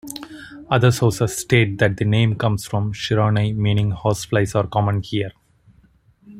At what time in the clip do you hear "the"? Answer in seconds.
1.97-2.05